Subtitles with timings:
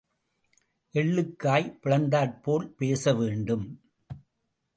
[0.93, 3.81] எள்ளுக்காய் பிளந்தாற் போலப் பேச வேண்டும்.